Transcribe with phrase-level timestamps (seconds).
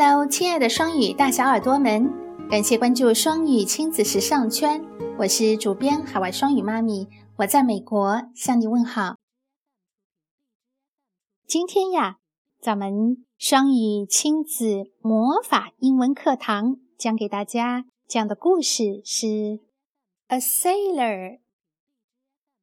[0.00, 2.08] Hello，亲爱的双语大小耳朵们，
[2.48, 4.80] 感谢关注双语亲子时尚圈，
[5.18, 9.16] 我是主编海外双语妈咪，我在美国向你问好。
[11.48, 12.18] 今天呀，
[12.60, 19.26] 咱们双语亲子魔法英文课堂讲给大家讲的故事是
[20.28, 21.38] 《A Sailor》，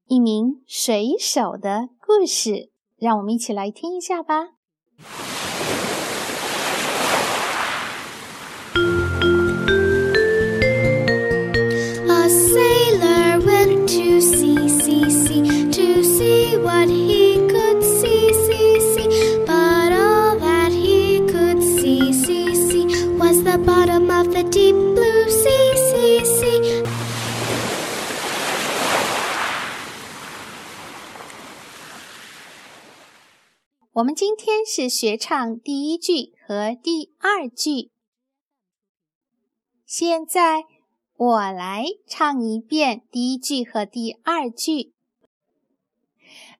[0.07, 4.51] 一名水手的故事，让我们一起来听一下吧。
[33.93, 37.91] 我们今天是学唱第一句和第二句。
[39.85, 40.65] 现在
[41.15, 44.94] 我来唱一遍第一句和第二句。